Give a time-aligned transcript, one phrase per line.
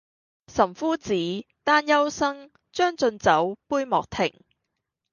[0.47, 1.13] 岑夫子，
[1.63, 4.33] 丹丘生，將進酒，杯莫停